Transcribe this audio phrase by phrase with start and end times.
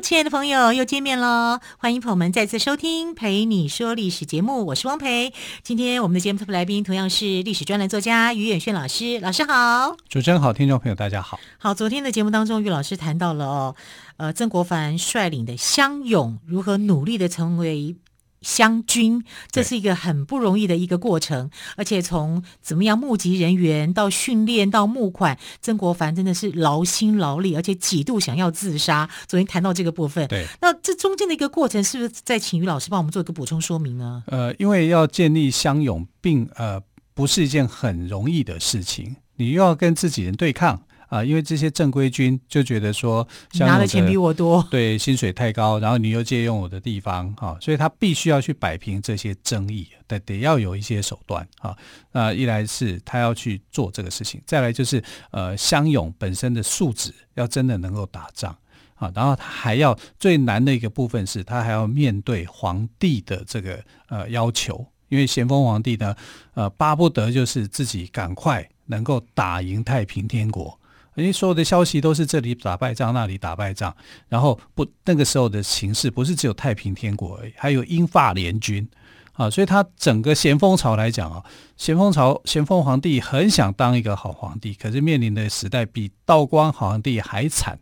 [0.00, 1.58] 亲爱的朋友，又见面喽！
[1.76, 5.32] 欢迎朋友们再次收听《陪你说历史》节目，我是汪培。
[5.64, 9.96] 今天我们的节目特别来宾同样是历史专栏作家于远炫老师，老师好！
[10.08, 11.40] 主持人好，听众朋友大家好。
[11.58, 13.76] 好，昨天的节目当中，于老师谈到了哦，
[14.18, 17.96] 呃，曾国藩率领的乡勇如何努力的成为。
[18.40, 29.08] 湘军，这是一个很不容易的一个过程，而且从怎么样募集人员到训练到募款，曾国藩真的是劳心劳力，而且几度想要自杀。
[29.26, 34.22] 昨天谈到这个部分，对，那这中间的一个过程，是不是再请于老师帮我们做一个补充说明呢？
[34.26, 36.80] 呃，因为要建立乡勇，并呃
[37.14, 40.82] 不是一件很容易的事情，你又要跟自己人对抗。
[41.08, 43.26] 啊，因为这些正规军就觉得说，
[43.60, 51.76] 拿的钱比我多，对，薪水太高，然后你又借用我的地方，哈、啊，所以他必须要去摆平这些争议，得得要有一些手段，哈、啊。
[52.12, 58.54] 那一来是他要去做这个事情，再来就是呃，乡勇本身的素质要真的能够打仗，
[58.96, 66.14] 啊，然后他还要最难的一个部分是他还要面对皇帝的这个呃要求，因为咸丰皇帝呢，
[66.52, 70.77] 呃，巴不得就是自己赶快能够打赢太平天国。
[71.18, 73.94] 因为所有的消息都是这里打败仗，那里打败仗，
[74.28, 78.88] 然后不那个时候的形势不是只有太平天国而已，还有英法联军
[79.32, 81.44] 啊，所以他整个咸丰朝来讲啊，
[81.76, 87.78] 咸丰朝咸丰皇帝很想当一个好皇帝，可是面临的时代比道光皇帝还惨，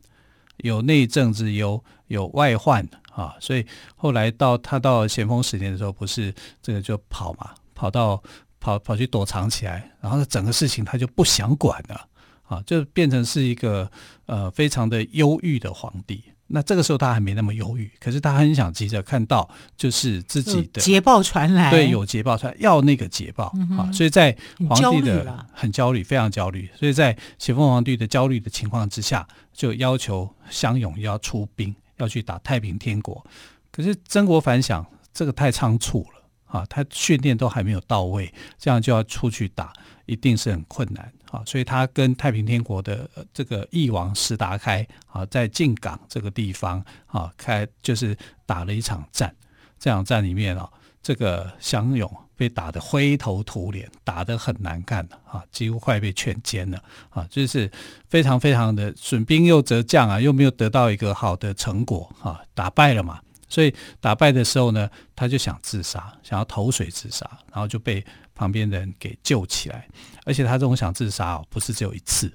[0.58, 3.66] 有内政之忧，有外患啊，所以
[3.96, 8.22] 后来到他到咸丰十年的时候，不是这个就跑嘛，跑到
[8.60, 12.08] 跑跑去躲藏起来，然后整个事情他就不想管了。
[12.46, 13.90] 啊，就变成是一个
[14.26, 16.22] 呃非常的忧郁的皇帝。
[16.48, 23.90] 那这个时候他还没那么忧郁，可是他很想急着看到就是自己的捷报传来，对，有捷报传来，要那个捷报、嗯、啊。
[23.90, 24.36] 所以在
[24.68, 26.70] 皇帝的很焦虑，非常焦虑。
[26.78, 33.26] 所以在咸丰皇帝的焦虑的情况之下，就要求湘勇要出兵，要去打太平天国。
[33.72, 39.72] 可是曾国藩想，这个太仓促了啊，他训练都还没有到位，这样就要出去打，
[40.04, 41.12] 一定是很困难。
[41.30, 49.34] 啊，所以他跟太平天国的这个翼王石达开啊，在靖港这个地方啊，开就是打了一场战。
[49.78, 50.68] 这场战里面啊，
[51.02, 57.70] 这个乡勇被打得灰头土脸，打得很难看啊，几乎快被全歼了啊，就是
[58.08, 63.20] 非常非常的损兵又折将啊，又没有得到一个好的成果啊，打败了嘛。
[63.48, 69.88] 所以打败的时候呢，他就想自杀，想要投水自杀，然后就被旁边的人给救起来。
[70.24, 72.32] 而且他这种想自杀哦，不是只有一次，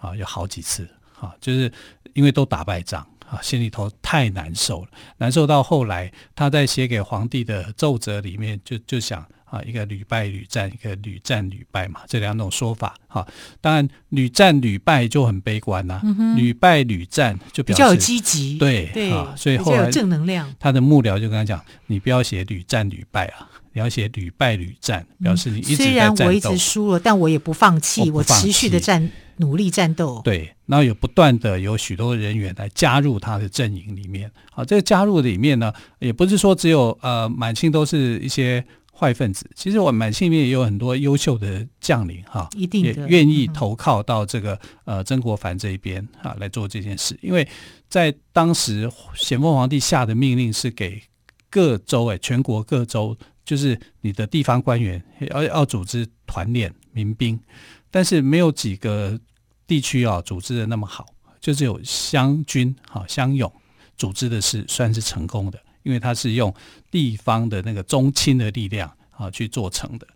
[0.00, 0.88] 啊，有好几次，
[1.18, 1.72] 啊，就是
[2.14, 9.26] 因为都打败仗啊，心里头太难受了，难受到后来他在写给皇帝的奏折里面就就想。
[9.48, 12.96] 啊，一个屡败屡战，一个屡战屡败嘛，这两种说法。
[13.06, 13.26] 哈，
[13.60, 20.52] 当然屡战屡败就很悲观呐、啊，嗯、屡败屡战就比较有积极，对对啊，所以后来正能量。
[20.58, 26.16] 他的幕僚就跟他讲：“你不要写屡战屡败啊，你要写屡败屡战，表示你一直在战斗。
[26.16, 34.28] 虽然我一直输了，但我也不放弃，我，我持续的战，努力战斗。”对，然后有不断的有许多人员来加入他的阵营里面。
[34.50, 38.64] 好，这个加入里面呢，也不是说只有呃满清都是一些。
[38.98, 47.46] 坏分子，其实我满清里面也有很多优秀的将领哈，一定也愿意投靠到这个呃曾国藩这一边哈来做这件事，因为
[47.88, 51.02] 在当时咸丰皇帝下的命令是给
[51.50, 53.14] 各州哎，全国各州
[53.44, 57.38] 就是你的地方官员要要组织团练民兵，
[57.90, 59.20] 但是没有几个
[59.66, 61.04] 地区啊组织的那么好，
[61.38, 63.52] 就只有湘军哈湘勇
[63.98, 65.60] 组织的是算是成功的。
[65.86, 66.52] 因为他是用
[66.90, 70.06] 地方的那个宗亲的力量啊去做成的。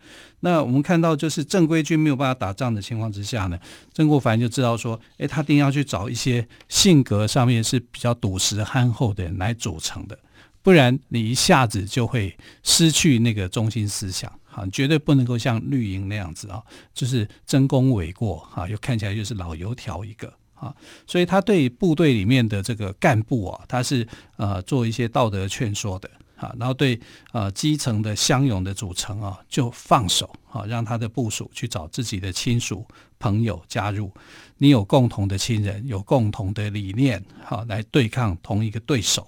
[0.40, 3.56] 那我们看到，就是正规军没有办法打仗的情况之下呢，
[3.94, 10.18] 曾国藩就知道说，诶，他定要去找一些性格上面是比较笃实憨厚的人来组成的，
[10.60, 16.60] 不然你一下子就会失去那个中心思想啊，绝对不能够像绿营那样子啊，
[16.92, 20.32] 就是争功诿过啊，又看起来就是老油条一个。
[20.60, 20.74] 啊，
[21.06, 27.00] 所以他对部队里面的这个干部啊，他是呃做一些道德劝说的啊，然后对
[27.32, 32.86] 呃基层的乡勇的组成啊，就放手啊，让他的部署去找自己的亲属
[33.18, 34.12] 朋友加入，
[34.58, 39.26] 你有共同的亲人，有共同的理念，好来对抗同一个对手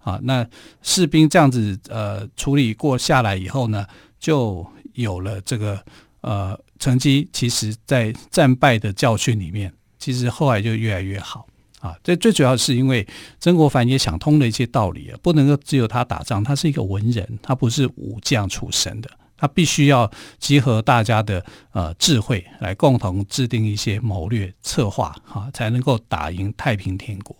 [0.00, 0.18] 啊。
[0.24, 0.44] 那
[0.82, 3.86] 士兵这样子呃处理过下来以后呢，
[4.18, 5.84] 就有了这个
[6.20, 7.28] 呃成绩。
[7.32, 9.72] 其实，在战败的教训里面，
[10.04, 11.46] 其实后来就越来越好
[11.80, 11.96] 啊。
[12.04, 13.06] 这最主要是因为
[13.40, 19.08] 曾国藩也想通了一些道理啊，不能够只有他打仗，他是一个文人，他不是武将出身的。
[19.36, 27.34] 他必须要集合大家的呃智慧，来共同制定一些谋略策划，哈，才能够打赢太平天国。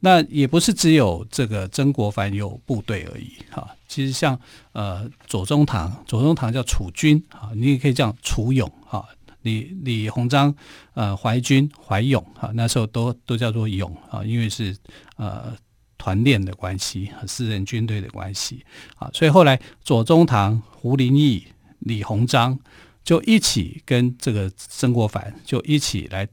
[0.00, 3.66] 那也不是只有这个曾国藩有部队而已，哈。
[3.88, 4.38] 其实像
[4.72, 9.04] 呃左宗棠，左宗棠叫楚军，啊，你也可以叫楚勇，哈。
[9.42, 10.54] 李李鸿章，
[10.94, 14.76] 呃淮军淮勇，哈，那时候都都叫做勇，啊，因为是
[15.16, 15.54] 呃。
[15.98, 18.66] 团练的关系和私人军队的关系
[18.96, 21.46] 啊，所以后来左宗棠、胡林翼、
[21.78, 22.58] 李鸿章
[23.04, 26.26] 就一起跟这个曾国藩就一起来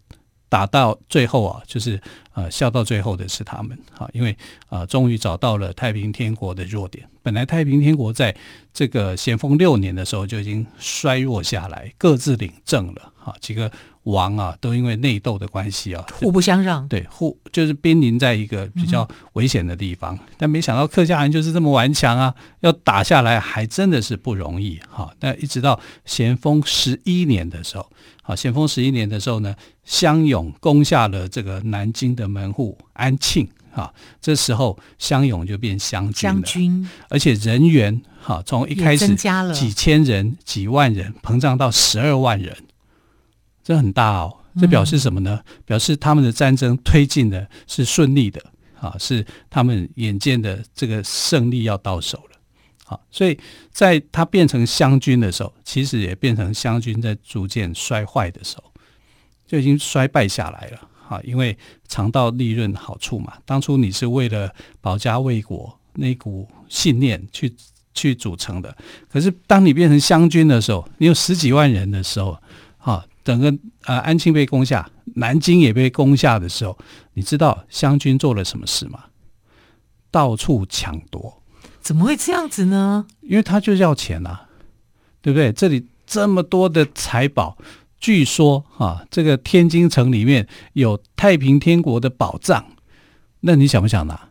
[0.49, 2.01] 打到最后啊，就是
[2.33, 4.35] 呃笑到最后的是他们啊，因为
[4.67, 7.07] 啊终于找到了太平天国的弱点。
[7.21, 8.35] 本来太平天国在
[8.73, 13.71] 这个咸丰六年的时候就已经衰弱下来，各自领政了啊，几个。
[14.11, 16.87] 王啊，都因为内斗的关系啊，互不相让。
[16.87, 20.15] 对，互就是濒临在一个比较危险的地方。
[20.15, 25.11] 嗯、但没想到客家人就是这么顽强啊，要打下来还真的是不容易哈。
[25.19, 27.89] 那一直到咸丰十一年的时候，
[28.21, 39.15] 好，咸丰十一年的时候呢，湘勇攻下了这个南京的门户安庆哈，这时候湘勇就变湘军了，军而且人员哈从一开始
[39.53, 42.55] 几千人、几万人膨胀到十二万人。
[43.69, 45.39] 这很大哦，这表示什么呢？
[45.45, 48.41] 嗯、表示他们的战争推进的是顺利的
[48.79, 52.39] 啊，是他们眼见的这个胜利要到手了
[52.87, 52.99] 啊。
[53.11, 53.39] 所以
[53.71, 58.63] 在他变成湘军的时候，其实也变成湘军在逐渐衰坏的时候，
[59.45, 61.21] 就已经衰败下来了啊。
[61.23, 61.55] 因为
[61.87, 64.51] 尝到利润好处嘛，当初你是为了
[64.81, 67.55] 保家卫国那股信念去
[67.93, 68.75] 去组成的，
[69.07, 72.41] 可是当你变成湘军的时候，你有十几万人的时候，啊。
[73.29, 73.55] 整个
[73.85, 76.75] 呃安庆被攻下，南京也被攻下的时候，
[77.13, 79.03] 你知道湘军做了什么事吗？
[80.09, 81.43] 到处抢夺。
[81.79, 83.05] 怎么会这样子呢？
[83.21, 84.47] 因为他就是要钱啊，
[85.21, 85.51] 对不对？
[85.51, 87.55] 这里这么多的财宝，
[87.99, 92.65] 据说啊，这个天津城里面有太平天国的宝藏，
[93.41, 94.27] 那你想不想拿？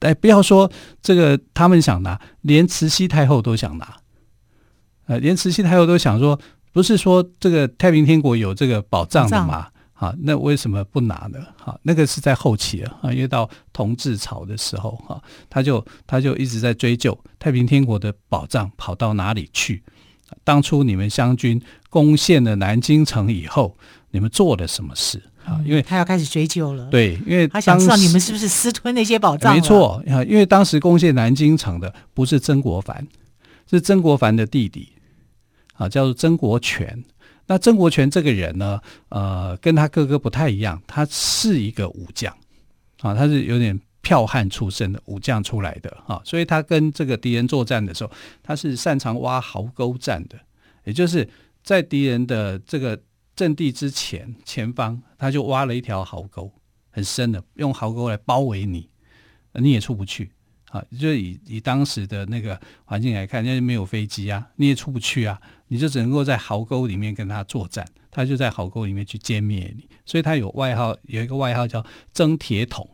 [0.00, 0.70] 哎，不要说
[1.00, 3.96] 这个，他们想拿，连慈禧太后都想拿，
[5.06, 6.38] 呃，连慈禧太后都想说。
[6.72, 9.68] 不是说这个太平天国有这个宝藏的嘛？
[9.92, 11.38] 好，那为什么不拿呢？
[11.56, 19.82] 好，那个是在后期啊，因为到同治朝的时候，哈，他就他就一直在追究太平天国的宝藏跑到哪里去。
[20.42, 23.76] 当初你们湘军攻陷了南京城以后，
[24.12, 25.60] 你们做了什么事啊？
[25.66, 26.86] 因为他要开始追究了。
[26.86, 29.54] 对，因为他想知道你们是不是私吞那些宝藏。
[29.54, 33.06] 没错，因为当时攻陷南京城的不是曾国藩，
[33.68, 34.92] 是曾国藩的弟弟。
[35.80, 37.02] 啊，叫做曾国荃。
[37.46, 38.78] 那曾国荃这个人呢，
[39.08, 42.32] 呃，跟他哥哥不太一样，他是一个武将，
[43.00, 48.12] 啊，他是有点剽悍出身的武将出来的，啊，所以他跟这个敌人作战的时候，
[48.42, 50.38] 他是擅长挖壕沟战的，
[50.84, 51.26] 也就是
[51.64, 53.00] 在敌人的这个
[53.34, 56.52] 阵地之前前方，他就挖了一条壕沟，
[56.90, 58.90] 很深的，用壕沟来包围你，
[59.54, 60.30] 你也出不去。
[60.70, 72.88] 啊，就以以当时的那个环境来看，因为没有飞机啊，你也出不去啊，你就只能够在壕沟里面跟他作战，他就在壕沟里面去歼灭你，所以他有外号，有一个外号叫曾铁桶，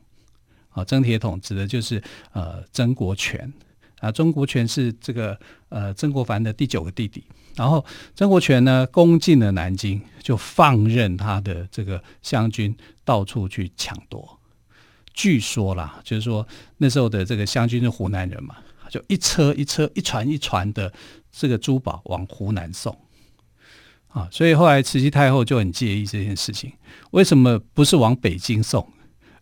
[0.70, 2.02] 啊，曾铁桶指的就是
[2.32, 3.52] 呃曾国荃
[4.00, 7.22] 啊，曾国荃是这个呃曾国藩的第九个弟弟，
[7.56, 14.35] 然后曾国荃呢攻进了南京，就放任他的这个湘军到处去抢夺。
[15.16, 16.46] 据说啦，就是说
[16.76, 18.54] 那时候的这个湘军是湖南人嘛，
[18.90, 20.92] 就一车一车、一船一船的
[21.32, 22.96] 这个珠宝往湖南送
[24.08, 26.70] 啊，所以后来慈禧太后就很介意这件事情，
[27.10, 28.86] 为什么不是往北京送，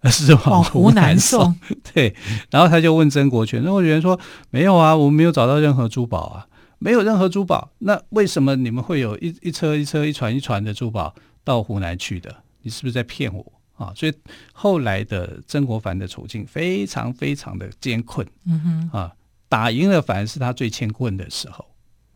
[0.01, 1.41] 而是往湖南送？
[1.41, 2.15] 南送 对，
[2.51, 4.19] 然后他就问曾国荃，曾国荃说
[4.51, 6.47] ：“没有啊，我们没有找到任何珠宝啊，
[6.79, 12.43] 没有任何珠宝，那为什么你们会有一一车一车、一船一船的珠宝到湖南去的？
[12.63, 13.45] 你是不是在骗我？”
[13.77, 14.15] 啊，所以
[14.53, 18.61] 后来的曾国藩的处境非常非常的艰困，嗯
[18.93, 19.13] 哼，啊，
[19.49, 21.65] 打赢了反而是他最艰困的时候，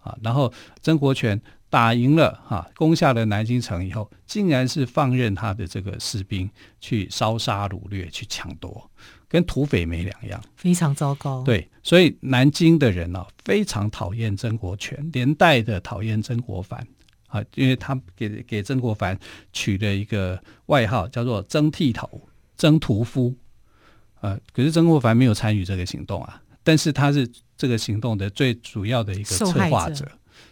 [0.00, 6.49] 啊，然后曾国荃打赢了，哈、啊，攻下了南京城以后，竟然是放任他的这个士兵
[6.81, 8.91] 去烧杀掳掠、去抢夺，
[9.29, 11.43] 跟土匪没两样，非常糟糕。
[11.43, 16.87] 对，所以南京的人呢、啊，非常讨厌曾国荃，连带的讨厌曾国藩。
[17.29, 19.19] 啊，因为他给给曾国藩
[19.53, 23.35] 取了一个外号，叫做“曾剃头”、“曾屠夫”。
[24.21, 30.07] 呃，可是曾国藩没有参与这个行动啊，但是他是这个行动的最主要的一个策划者。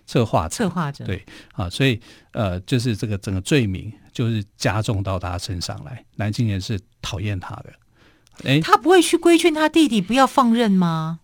[0.05, 6.05] 策划策划者，对啊，所以呃，就是这个整个罪名就是加重到他身上来。
[6.15, 7.73] 南京人是讨厌他的，
[8.45, 11.21] 哎，他不会去规劝他弟弟不要放任吗？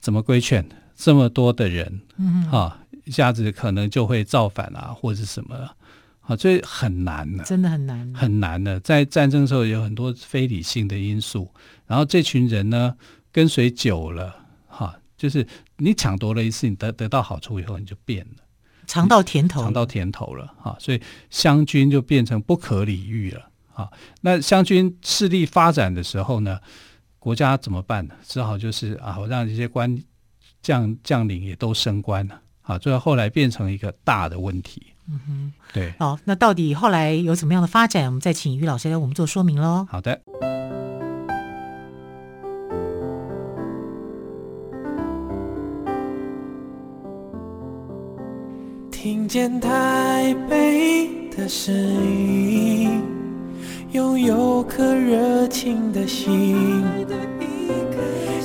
[0.00, 0.68] 怎么规劝？
[0.94, 5.56] 这么多的人，嗯，啊，一下子可能就会造反啊，或者什么。
[6.24, 8.78] 啊，所以很难的，真的很难，很难的。
[8.78, 11.50] 在战争的时候有很多非理性的因素，
[11.84, 12.96] 然后这群人呢，
[13.32, 14.32] 跟随久了，
[14.68, 15.44] 哈、啊，就是
[15.78, 18.44] 你抢夺了一次，你得得到好处以后，你就变了，
[18.86, 23.90] 尝到甜头，尝到甜头了，哈、啊，所以湘军就变成不可理喻了，啊，
[24.20, 26.60] 那湘军势力发展的时候呢，
[27.18, 28.14] 国家怎么办呢？
[28.24, 30.00] 只好就是啊，我让这些官。
[30.62, 32.40] 将将领也都升官了，啊，
[32.80, 34.82] 最后后来变成一个大的问题。
[35.08, 35.92] 嗯哼，对。
[35.98, 38.06] 好，那到底后来有怎么样的发展？
[38.06, 39.86] 我们再请于老师来我们做说明喽。
[39.90, 40.20] 好的。
[48.90, 53.02] 听见台北的声音，
[53.90, 56.84] 拥有颗热情的心。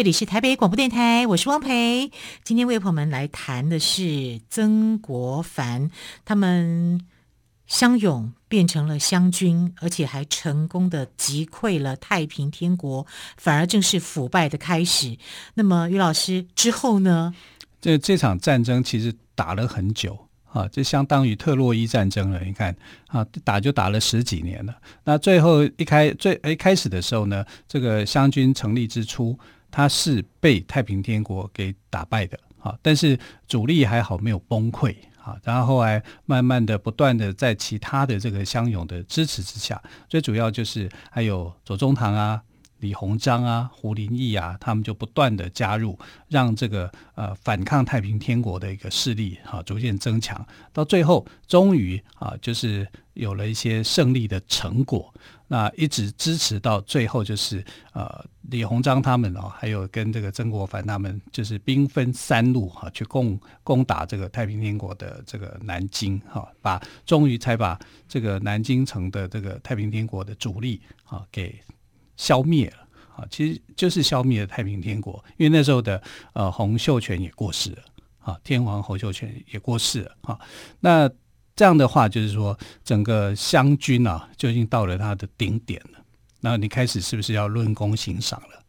[0.00, 2.10] 这里是台北广播电台，我是汪培。
[2.42, 5.90] 今天为朋友们来谈的是曾国藩，
[6.24, 7.06] 他们
[7.66, 15.18] 湘勇变成了湘军，而且还成功的击溃了太平天国，反而正是腐败的开始。
[15.52, 17.34] 那么，于老师之后呢？
[17.82, 20.18] 这这场战争其实打了很久
[20.50, 22.40] 啊，这相当于特洛伊战争了。
[22.42, 22.74] 你看
[23.08, 24.74] 啊，打就打了十几年了。
[25.04, 29.38] 那最后一开最一开始的时候呢，这个湘军成立之初。
[29.70, 42.42] 他是被太平天国给打败的，啊，但是主力还好没有崩溃，啊，然后后来慢慢的、不断的在其他的这个乡勇的支持之下，最主要就是还有左宗棠啊。
[42.80, 55.12] 李鸿章啊，胡林翼啊，他们就不断的加入，让这个呃反抗太平天国的一个势力啊逐渐增强，到最后终于啊就是有了一些胜利的成果。
[55.46, 67.76] 那一直支持到最后，就是呃李鸿章他们哦，还有跟这个曾国藩他们，就是兵分三路哈、啊，去攻攻打这个太平天国的这个南京哈、啊，把终于才把
[68.08, 71.60] 这个南京城的这个太平天国的主力啊给。
[72.20, 72.76] 消灭了
[73.16, 76.02] 啊，其实就是消灭了太平天国，因为那时候的
[76.34, 77.82] 呃洪秀全也过世了
[78.18, 80.38] 啊，天皇洪秀全也过世了啊。
[80.80, 81.10] 那
[81.56, 85.98] 这样的话，就是说整个湘军啊，就已经到了它的顶点了。
[86.40, 88.62] 那你开始是不是要论功行赏了？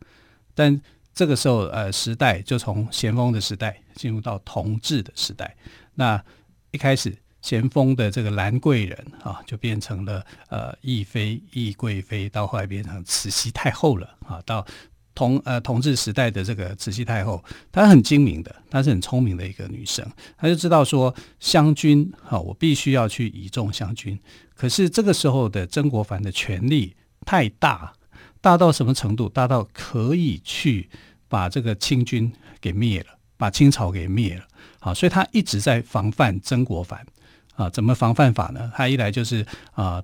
[0.56, 0.82] 但
[1.14, 5.58] 这个时候呃，时代就从咸丰的时代进入到同治的时代。
[5.96, 6.24] 那
[6.72, 7.14] 一开始。
[7.42, 14.42] 咸丰的这个兰贵人啊，就变成了呃懿妃、懿贵妃，到后来变成慈禧太后了啊。
[14.46, 14.66] 到
[15.14, 20.06] 同呃同治时代的这个慈禧太后，她很精明的，她是很聪明的一个女生，
[20.38, 24.18] 她就知道说湘军啊，我必须要去倚重湘军。
[24.56, 26.96] 可是这个时候的曾国藩的权力
[27.26, 27.92] 太大，
[28.40, 29.28] 大到什么程度？
[29.28, 30.90] 大到可以去
[31.28, 32.32] 把这个清军
[32.62, 34.46] 给灭了，把清朝给灭了。
[34.80, 37.06] 好，所以他一直在防范曾国藩。
[37.56, 38.72] 啊，怎么防范法呢？
[38.76, 40.02] 他一来就是啊，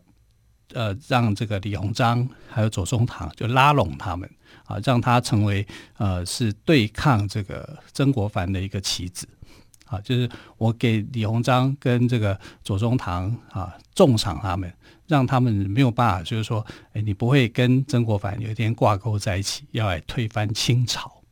[0.74, 4.30] 呃，让这个李鸿章还有左宗棠就拉拢他们
[4.66, 5.66] 啊，让他成为
[5.98, 9.28] 呃是对抗这个曾国藩的一个棋子
[9.86, 14.72] 啊，就是我给李鸿章跟这个左宗棠啊重赏他们，
[15.08, 16.64] 让他们没有办法，就是说，
[16.94, 21.24] 哎，你不会跟曾国藩有一天挂钩在一起，要来推翻清朝。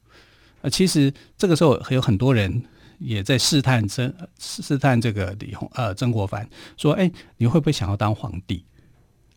[0.62, 2.64] 啊，其实这个时候有很多人。
[3.00, 6.48] 也在试探曾试探这个李鸿呃曾国藩
[6.78, 8.66] 说：“哎，你会不会想要当皇帝？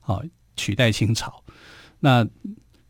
[0.00, 0.22] 好、
[0.56, 1.42] 取代清朝？”
[2.00, 2.26] 那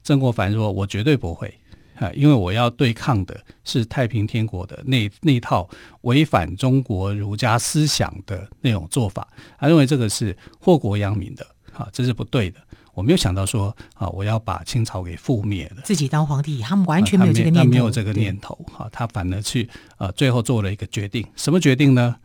[0.02, 1.52] 曾国藩说：“我绝对不会
[1.96, 5.68] 啊，因为我要对抗的是太平天国的那那套
[6.02, 9.26] 违反中国儒家思想的那种做法。
[9.58, 12.60] 他认为这个是祸国殃民的，啊，这是不对的。”
[12.98, 22.16] 我没有想到说啊，我要把清朝给覆灭了，自己当皇帝，他们完全没有这个念头，啊、他没，没有这个念头哈，他反而去呃，最后做了一个决定，什么决定呢？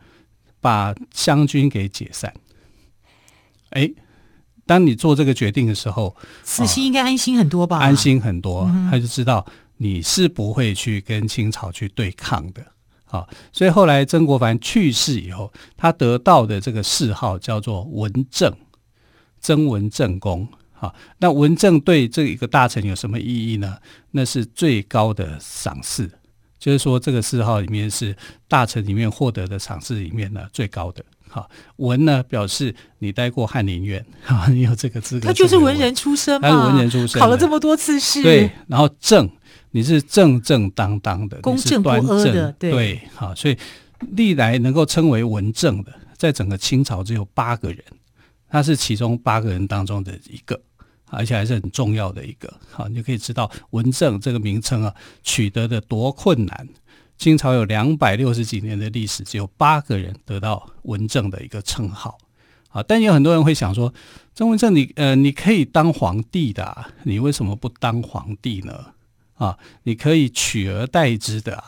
[0.60, 2.34] 把湘军给解散。
[3.70, 3.88] 哎，
[4.66, 7.78] 当你做这个决定的时候，慈禧应该安心很多吧？
[7.78, 12.66] 安心很多，嗯、他就知道你是不会去跟清朝去对抗的。
[13.06, 18.52] 啊，所以后来曾国藩去世以后，他得到的这个谥号叫做文正，
[19.40, 20.48] 曾文正公。
[20.86, 23.76] 啊，那文正对这一个大臣有什么意义呢？
[24.10, 26.10] 那是最高的赏赐，
[26.58, 28.16] 就是说这个谥号里面是
[28.48, 31.04] 大臣里面获得的赏赐里面呢最高的。
[31.28, 35.26] 好，文呢表示你待过翰林院，哈，你有这个资格。
[35.26, 38.22] 他就是文人出身嘛，他是文人出身，考了这么多次试。
[38.22, 39.30] 对，然后正。
[39.76, 43.58] 你是正正当当的，公正不阿的，对，好，所以
[44.12, 47.82] 历来能够称为文正的，在整个清朝只有八个人，
[48.48, 50.60] 他是其中八个人当中的一个，
[51.10, 52.52] 而且还是很重要的一个。
[52.70, 56.68] 好，你就可以知道文正这个名称啊，取得的多困难。
[57.16, 62.18] 清朝有两百六十几年的历史，只有八个人得到文正的一个称号。
[62.70, 63.94] 啊，但有很多人会想说，
[64.34, 68.86] 曾文正你呃，你可以当皇帝的啊，你为什么不当皇帝呢？
[69.34, 71.62] 啊，你可以取而代之的，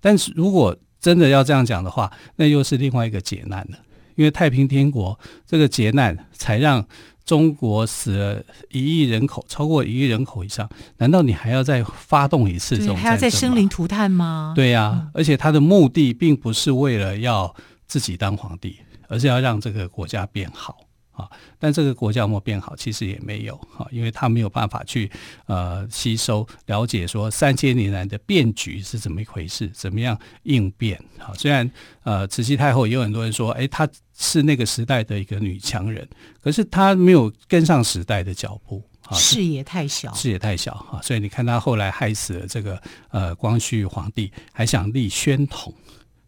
[0.00, 3.78] 但是如果真的要这样讲的话，那又是另外一个劫难了。
[4.16, 6.86] 因为太平天国这个劫难，才让
[7.30, 10.68] 中国死了一亿人口，超过一亿人口以上。
[10.96, 12.96] 难道你还要再发动一次这种？
[12.96, 14.52] 还要再生灵涂炭吗？
[14.56, 17.54] 对呀、啊，而且他的目的并不是为了要
[17.86, 20.78] 自己当皇帝，而是要让这个国家变好。
[21.12, 22.74] 啊，但这个国家有没有变好？
[22.74, 25.08] 其实也没有啊，因为他没有办法去
[25.46, 30.98] 呃吸收了解说三千年来的变局是怎么一回事，怎么样应变。
[31.18, 31.70] 啊，虽然
[32.02, 33.86] 呃慈禧太后也有很多人说，哎，她
[34.20, 36.06] 是那个时代的一个女强人，
[36.40, 38.80] 可是她没有跟上时代的脚步，
[39.12, 45.74] 视野太小，视野太小哈，所以你看她后来害死了这个呃光绪皇帝，还想立宣统。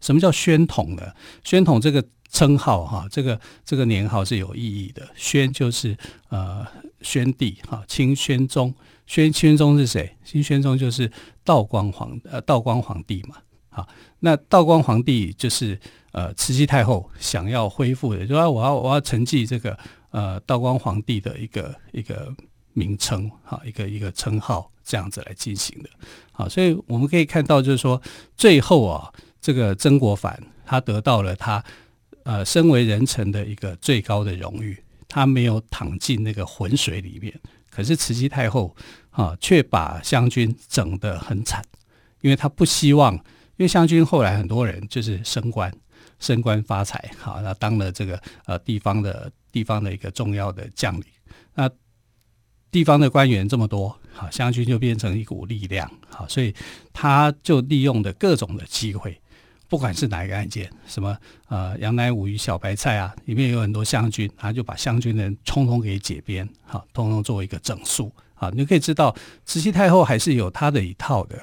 [0.01, 1.03] 什么叫宣统呢？
[1.43, 2.03] 宣统这个。
[2.33, 5.07] 称号哈，这个这个年号是有意义的。
[5.15, 5.95] 宣就是
[6.29, 6.65] 呃
[7.03, 8.73] 宣帝哈，清宣宗。
[9.05, 10.17] 宣宣宗是谁？
[10.25, 11.11] 清宣宗就是
[11.43, 13.35] 道光皇呃道光皇帝嘛。
[13.69, 13.87] 好，
[14.19, 15.79] 那道光皇帝就是
[16.13, 19.77] 呃慈禧太后想要恢复的，就说我要我要承继这个
[20.11, 22.33] 呃道光皇帝的一个一个
[22.71, 25.89] 名称哈，一个一个称号这样子来进行的。
[26.31, 28.01] 好，所以我们可以看到，就是说
[28.37, 31.61] 最后啊，这个曾国藩他得到了他。
[32.25, 37.37] 呃，身为人臣的一个最高的荣誉，他没有躺进那个浑水里面。
[37.69, 38.73] 可是慈禧太后
[39.09, 41.61] 啊，却把湘军整得很惨，
[42.21, 43.21] 因为他不希望，因
[43.57, 45.69] 为湘军后来很多人就是升官、
[46.23, 51.03] 升官发财，好，那当了这个呃地方的地方的一个重要的将领。
[51.53, 51.69] 那
[52.71, 56.55] 地方的官员这么多，好，湘军就变成一股力量，好，所以
[56.93, 59.19] 他就利用的各种的机会。
[59.67, 61.17] 不管是哪一个案件，什么
[61.49, 69.13] 呃杨乃武与小白菜啊，里面有很多湘军，他就把湘军的人通通给解编，好，通通作为一个整数，好，你可以知道
[69.45, 71.37] 慈禧太后还是有她的一套的。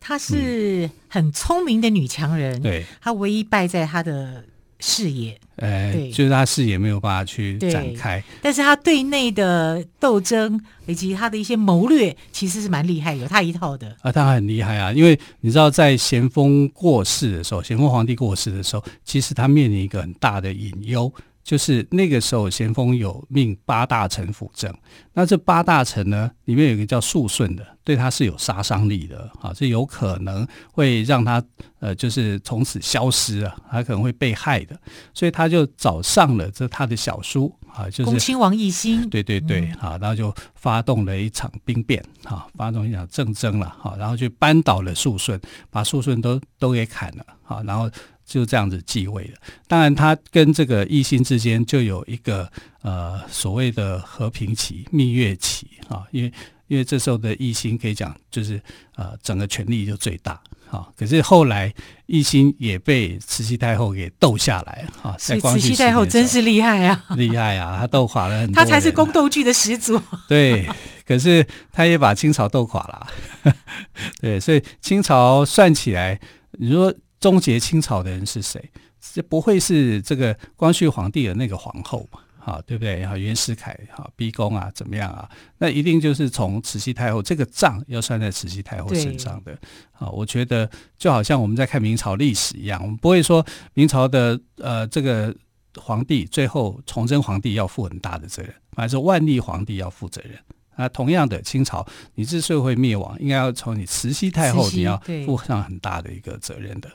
[0.00, 4.44] 她是很聪明的女强人，嗯、对，她唯一败在她的。
[4.82, 13.94] 视野，呃，就是她视野没有办法去展开，但是她对内的斗争以及她的一些谋略，其实是蛮厉害，有她一套的。
[14.00, 21.12] 啊，她很厉害啊，因为你知道，在咸丰过世的时候，咸丰皇帝过世的时候，其实他面临一个很大的隐忧。
[21.50, 24.72] 就是那个时候，咸丰有命八大臣辅政。
[25.12, 31.42] 那这八大臣呢，里面有一个叫肃顺的，对他是有杀伤力的啊，这有可能会让他
[31.80, 34.78] 呃，就是从此消失啊，他可能会被害的。
[35.12, 39.10] 所以他就找上了这他的小叔啊，就是恭亲王奕欣。
[39.10, 47.90] 对对对，啊，然后就发动了一场兵变啊，发动一场政争了，好，然后就扳倒了肃顺，把肃顺都都给砍了，好，然后。
[48.30, 49.34] 就这样子继位了。
[49.66, 52.48] 当然，他跟这个奕欣之间就有一个
[52.82, 56.32] 呃所谓的和平期、蜜月期啊，因为
[56.68, 58.62] 因为这时候的奕欣可以讲就是
[58.94, 60.40] 呃整个权力就最大
[60.70, 60.86] 啊。
[60.96, 61.74] 可是后来
[62.06, 65.16] 奕欣也被慈禧太后给斗下来啊。
[65.18, 67.04] 所以慈禧太后真是厉害啊！
[67.16, 67.78] 厉害啊！
[67.80, 70.00] 她斗垮了很多，他才是宫斗剧的始祖。
[70.28, 70.68] 对，
[71.04, 73.06] 可是她也把清朝斗垮了。
[74.22, 76.20] 对，所以清朝算起来，
[76.52, 76.94] 你说。
[77.20, 78.70] 终结清朝的人是谁？
[79.12, 82.20] 这不会是这个光绪皇帝的那个皇后嘛？
[82.38, 83.06] 哈，对不对？
[83.06, 85.28] 哈，袁世凯啊逼宫啊，怎么样啊？
[85.58, 89.52] 那一定就是从慈禧太后这个账要算在慈禧太后身上的。
[89.92, 95.34] 啊，我觉得就好像我们在看明朝历史一样，我们不会说明朝的呃这个
[95.76, 100.38] 皇帝最后崇祯皇帝要负很大的责任，反而是万历皇帝要负责任。
[100.76, 106.90] 那，同样的，清朝你之所以会灭亡，应该要从你慈禧太后你要负上很大的一个责任的。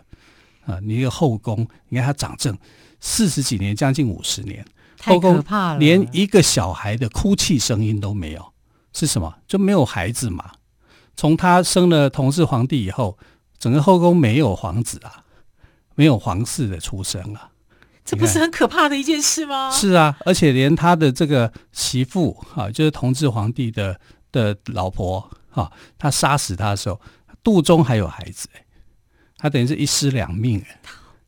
[0.66, 2.58] 啊，你一个后宫，你看他掌政
[3.00, 4.66] 四十几年，将近五十年，
[4.98, 8.54] 太可怕了，连一个小孩的哭泣声音都没有，
[8.94, 9.36] 是什么？
[9.48, 10.52] 就没有孩子嘛。
[11.16, 13.18] 从他生了同治皇帝以后，
[13.58, 15.24] 整个后宫没有皇子啊，
[15.96, 17.52] 没有皇室的出生啊，
[18.04, 19.72] 这不是很可怕的一件事吗？
[19.72, 23.98] 是啊，而且连他的这个媳妇啊，就是同治皇帝的
[24.32, 27.00] 的老婆啊，他杀死他的时候，
[27.42, 28.65] 肚中还有孩子，欸，
[29.38, 30.80] 他等于是一尸两命，欸，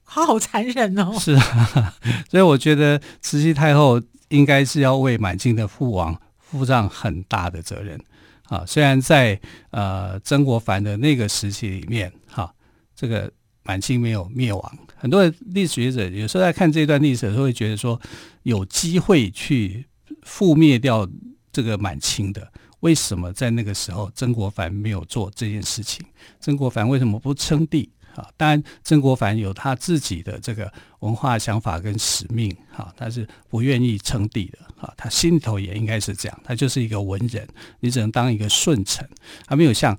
[0.03, 1.13] 好好残忍哦。
[1.19, 1.93] 是啊，
[2.29, 7.99] 所以我觉得慈禧太后应该是要为满清的父王负上很大的责任。
[8.43, 9.37] 啊，虽然在
[9.71, 12.53] 呃曾国藩的那个时期里面，哈、啊，
[12.95, 13.29] 这个
[13.63, 17.99] 满清没有灭亡，很多的历史学者有时候在看这段历史的时候，会觉得说
[18.43, 19.85] 有机会去
[20.25, 21.05] 覆灭掉
[21.51, 26.05] 这个满清的，为什么在那个时候曾国藩没有做这件事情？
[26.39, 27.91] 曾国藩为什么不称帝？
[28.17, 37.47] 啊，当然，曾国藩有他自己的这个文化想法跟使命，哈，他是不愿意称帝的，哈，他心里头也应该是这样，他就是一个文人，
[37.79, 39.07] 你只能当一个顺臣，
[39.45, 39.95] 他没有像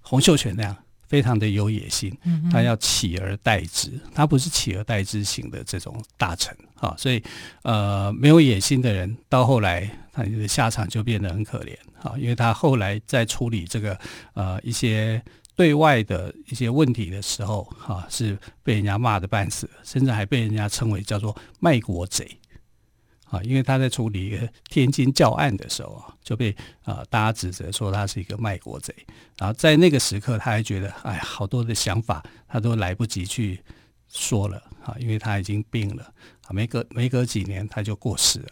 [0.00, 2.12] 洪秀全那样非常的有野心，
[2.50, 7.22] 他要起而代之，他不是起而代之型的这种大臣，哈，所以
[7.62, 13.96] 呃，没有野心的人到后来他的下场就变得很可怜，哈，因为他后来在处理这个
[14.34, 15.22] 呃一些。
[15.56, 22.38] 对外的一些问题的时候，哈、啊，是被人家骂得半死，甚至还被人家称为叫做卖国贼，
[23.24, 28.94] 啊，因为他在处理一个天津教案的时候啊，就被啊大家指责说他是一个卖国贼。
[29.38, 33.58] 然后在那个时刻，他还觉得，哎，好多的想法他都来不及去
[34.08, 36.04] 说了，啊，因为他已经病了，
[36.42, 38.48] 啊，没隔没隔几年他就过世了。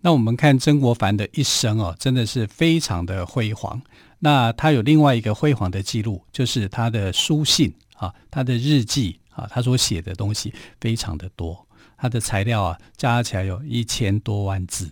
[0.00, 3.82] 那我们看曾国藩的一生哦、真的是非常的辉煌。
[4.26, 11.64] 那他有另外一个辉煌的记录，就是他的书信啊，他的日记啊，他所写的东西非常的多，
[11.96, 14.90] 他的材料啊加起来有一千多万字。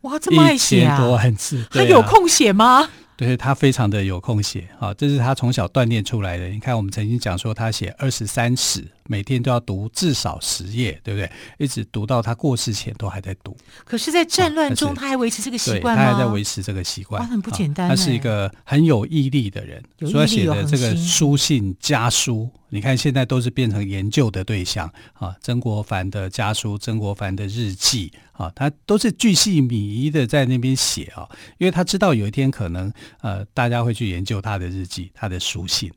[0.00, 0.96] 哇，这么爱写啊！
[0.96, 2.90] 一千多万字，他有空写吗？
[3.16, 6.48] 对，他非常的有空写啊，这是他从小锻炼出来的。
[6.48, 11.30] 你看，我们曾经讲说他写二十三史，每天都要读至少十页，对不对？
[11.58, 13.54] 一直读到他过世前都还在读。
[13.84, 16.02] 可是，在战乱中，他还维持这个习惯吗？
[16.02, 17.90] 他还在维持这个习惯，很不简单。
[17.90, 22.48] 他是一个很有毅力的人，所以写的这个书信家书。
[22.70, 25.36] 你看，现在都是变成研究的对象啊！
[25.42, 35.92] 曾国藩的家书，曾国藩的日记啊，他都是巨细靡遗的在那边写啊，因为他知道有一天可能呃，大家会去研究他的日记，他的书信。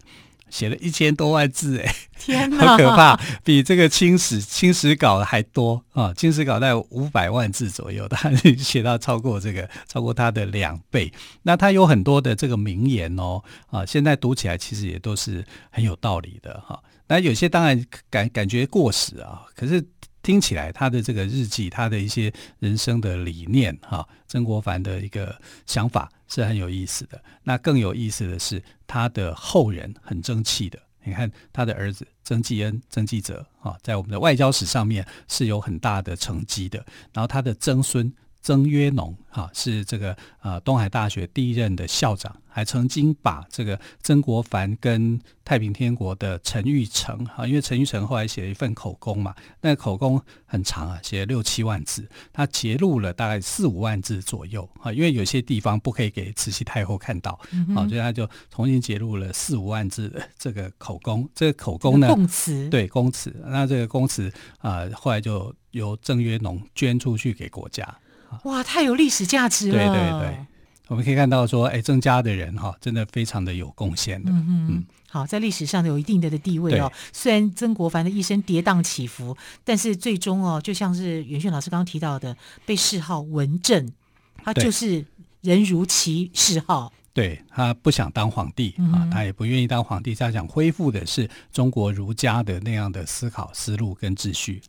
[0.49, 6.13] 写了一千多万字，哎， 天哪，好可怕，比这个清史清史稿还多啊！
[6.13, 11.11] 清史稿在五百万字左右，他写到超过这个，超过他的两倍。
[11.43, 16.81] 那他有很多的这个名言哦，啊，现在读起来其实也都是很有道理的哈。
[17.07, 19.85] 那有些当然感感觉过时啊，可是。
[20.25, 27.23] 听起来他的这个日记，他的一些人生的理念，哈，曾国藩的一个想法是很有意思的。
[27.43, 30.79] 那更有意思的是，他的后人很争气的。
[31.03, 36.83] 你看他的儿子曾纪恩、曾纪泽，啊，在我们的外交史上面是有很大的成绩的。
[37.13, 38.11] 然后他的曾孙。
[38.45, 67.83] 曾约农哈是这个呃东海大学第一任的校长，还曾经把这个曾国藩跟太平天国的陈玉成哈，因为陈玉成后来写了一份口供嘛，那个口供很长啊，写了六七万字，他节录了大概四五万字左右啊，因为有些地方不可以给慈禧太后看到，好、嗯，所以他就重新节录了四五万字的这个口供，这个口供呢，供词对供词，那这个供词啊、呃，后来就由曾约农捐出去给国家。
[68.43, 69.73] 哇，太有历史价值了！
[69.73, 70.45] 对对对，
[70.87, 74.29] 我们可以看到说，哎，曾家的人哈，真的非常的有贡献的。
[74.31, 76.91] 嗯嗯，好，在历史上有一定的的地位哦。
[77.11, 83.91] 虽然曾国藩的一生跌宕起伏，但是最终哦，就像是元轩老师刚刚提到的，被谥号文正，
[84.43, 85.05] 他就是
[85.41, 86.91] 人如其谥号。
[87.13, 94.61] 对，他不想当皇帝啊，他也不愿意当皇帝，他想恢复的是中国儒家的那样的思考思路跟秩序。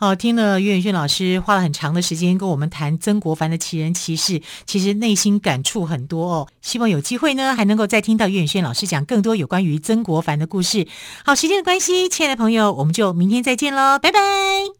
[0.00, 6.48] 好，听了岳远轩老师花了很长的时间跟我们谈曾国藩的奇人奇事，其实内心感触很多哦。
[6.62, 10.88] 希望有机会呢，还能够再听到岳远轩老师讲更多有关于曾国藩的故事。
[11.22, 14.79] 好，时间的关系，亲爱的朋友，我们就明天再见喽，拜拜。